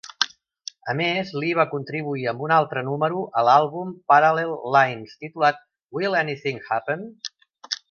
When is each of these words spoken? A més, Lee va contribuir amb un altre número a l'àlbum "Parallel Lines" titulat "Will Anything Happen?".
A 0.93 0.93
més, 1.01 1.33
Lee 1.43 1.57
va 1.59 1.65
contribuir 1.73 2.25
amb 2.31 2.41
un 2.47 2.53
altre 2.55 2.83
número 2.87 3.21
a 3.41 3.45
l'àlbum 3.49 3.93
"Parallel 4.13 4.55
Lines" 4.77 5.15
titulat 5.27 5.63
"Will 6.01 6.19
Anything 6.25 6.67
Happen?". 6.73 7.09